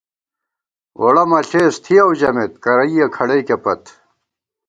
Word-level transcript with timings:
ووڑہ 0.99 1.23
مَہ 1.29 1.39
ݪېس 1.49 1.75
تھِیَؤ 1.83 2.09
ژَمېت، 2.19 2.53
کرَئیَہ 2.63 3.05
کھڑَئیکے 3.15 3.57
پت 3.63 3.81